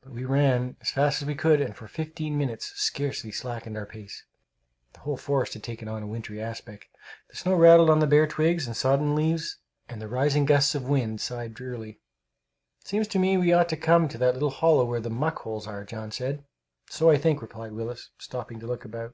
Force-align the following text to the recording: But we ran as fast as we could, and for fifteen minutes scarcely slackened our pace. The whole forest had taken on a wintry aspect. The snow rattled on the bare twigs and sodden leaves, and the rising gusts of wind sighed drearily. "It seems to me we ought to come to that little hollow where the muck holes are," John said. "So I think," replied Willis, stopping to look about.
But 0.00 0.12
we 0.12 0.24
ran 0.24 0.76
as 0.80 0.88
fast 0.92 1.20
as 1.20 1.28
we 1.28 1.34
could, 1.34 1.60
and 1.60 1.76
for 1.76 1.86
fifteen 1.86 2.38
minutes 2.38 2.72
scarcely 2.76 3.30
slackened 3.30 3.76
our 3.76 3.84
pace. 3.84 4.24
The 4.94 5.00
whole 5.00 5.18
forest 5.18 5.52
had 5.52 5.62
taken 5.62 5.88
on 5.88 6.02
a 6.02 6.06
wintry 6.06 6.40
aspect. 6.40 6.86
The 7.28 7.36
snow 7.36 7.52
rattled 7.54 7.90
on 7.90 7.98
the 7.98 8.06
bare 8.06 8.26
twigs 8.26 8.66
and 8.66 8.74
sodden 8.74 9.14
leaves, 9.14 9.58
and 9.86 10.00
the 10.00 10.08
rising 10.08 10.46
gusts 10.46 10.74
of 10.74 10.88
wind 10.88 11.20
sighed 11.20 11.52
drearily. 11.52 12.00
"It 12.80 12.88
seems 12.88 13.08
to 13.08 13.18
me 13.18 13.36
we 13.36 13.52
ought 13.52 13.68
to 13.68 13.76
come 13.76 14.08
to 14.08 14.16
that 14.16 14.32
little 14.32 14.48
hollow 14.48 14.86
where 14.86 15.00
the 15.00 15.10
muck 15.10 15.40
holes 15.40 15.66
are," 15.66 15.84
John 15.84 16.12
said. 16.12 16.46
"So 16.88 17.10
I 17.10 17.18
think," 17.18 17.42
replied 17.42 17.72
Willis, 17.72 18.08
stopping 18.16 18.60
to 18.60 18.66
look 18.66 18.86
about. 18.86 19.12